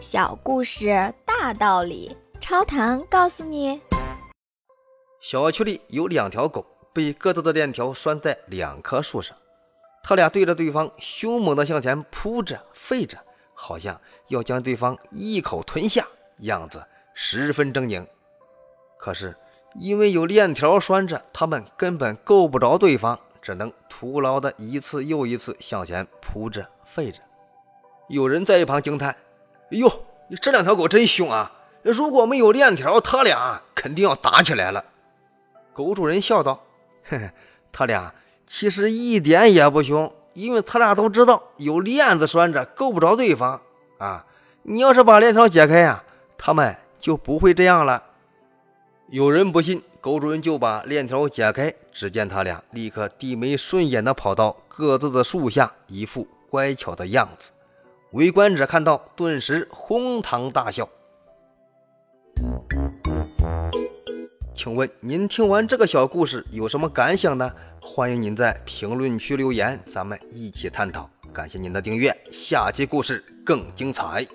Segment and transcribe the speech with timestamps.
[0.00, 3.80] 小故事大道理，超糖告诉你：
[5.20, 9.36] 小区里有两条狗，被各自的链条拴在两棵树上，
[10.04, 13.18] 它俩对着对方凶猛地向前扑着、吠着，
[13.54, 16.06] 好像要将对方一口吞下，
[16.38, 18.06] 样子十分狰狞。
[19.00, 19.36] 可是
[19.74, 27.20] 因为有链条拴着，它们根本够不着对方，只能徒劳的一次又一次向前扑着、吠着。
[28.08, 29.14] 有人在一旁惊叹
[29.70, 29.90] ：“哎呦，
[30.40, 31.52] 这两条狗真凶啊！
[31.82, 34.84] 如果没有链条，它俩肯定要打起来了。”
[35.72, 36.64] 狗主人笑道
[37.04, 37.30] ：“嘿嘿，
[37.70, 38.12] 他俩
[38.46, 43.60] 其实一点也不凶，因为他俩都知道有链子拴着，够不着对方
[43.98, 44.24] 啊。
[44.62, 46.02] 你要是把链条解开呀，
[46.36, 48.02] 他们就不会这样了。”
[49.10, 57.50] 有人不信，狗主人就把链条解开，只见他俩立刻低眉顺眼地跑到各自的树下，一副乖巧的样子。
[58.12, 60.88] 围观者看到，顿时哄堂大笑。
[64.54, 67.50] 请问您听完这个小故事有什么感想呢？
[67.80, 71.08] 欢迎您在评论区留言，咱们一起探讨。
[71.32, 74.26] 感谢您的订阅，下期故事更精彩。